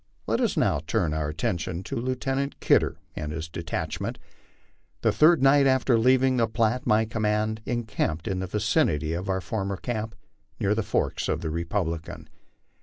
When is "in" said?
8.27-8.39